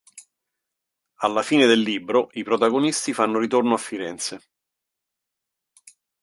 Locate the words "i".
2.31-2.41